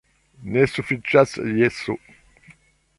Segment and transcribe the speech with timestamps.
[0.55, 1.99] Ne sufiĉas jeso.